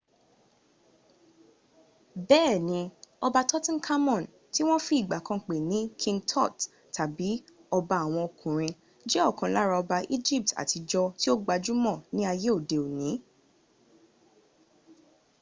[2.29, 2.79] bẹ́ẹ̀ni
[3.25, 6.55] ọba tutankhamun ti wọ́n fi ìgbà kan pè ní king tut
[6.95, 7.29] tàbí
[7.77, 8.77] ọba àwọn ọkùnrin
[9.09, 13.09] jẹ́ ọ̀kan lára ọba egypt àtijọ́ tí ó gbajúmọ̀ ní ayé òdi òní